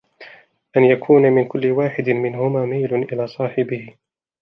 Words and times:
أَنْ 0.77 0.83
يَكُونَ 0.83 1.21
مِنْ 1.21 1.47
كُلِّ 1.47 1.71
وَاحِدٍ 1.71 2.09
مِنْهُمَا 2.09 2.65
مَيْلٌ 2.65 2.95
إلَى 2.95 3.27
صَاحِبِهِ 3.27 3.95